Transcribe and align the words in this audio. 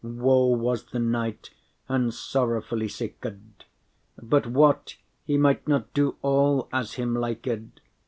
”Woe 0.03 0.47
was 0.47 0.85
the 0.85 0.97
knight, 0.97 1.51
and 1.87 2.11
sorrowfully 2.11 2.87
siked;* 2.87 3.21
*sighed 3.23 3.63
But 4.19 4.47
what? 4.47 4.95
he 5.25 5.37
might 5.37 5.67
not 5.67 5.93
do 5.93 6.15
all 6.23 6.67
as 6.73 6.93
him 6.93 7.13
liked. 7.13 7.47